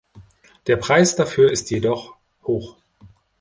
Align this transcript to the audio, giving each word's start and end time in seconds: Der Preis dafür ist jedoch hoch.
Der 0.65 0.77
Preis 0.77 1.15
dafür 1.15 1.51
ist 1.51 1.69
jedoch 1.69 2.15
hoch. 2.41 2.75